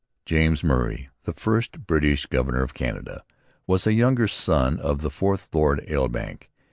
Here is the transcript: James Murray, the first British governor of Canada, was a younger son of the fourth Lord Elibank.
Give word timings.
James 0.25 0.63
Murray, 0.63 1.09
the 1.25 1.33
first 1.33 1.85
British 1.85 2.25
governor 2.25 2.63
of 2.63 2.73
Canada, 2.73 3.23
was 3.67 3.85
a 3.85 3.93
younger 3.93 4.27
son 4.27 4.79
of 4.79 5.03
the 5.03 5.11
fourth 5.11 5.47
Lord 5.53 5.79
Elibank. 5.87 6.49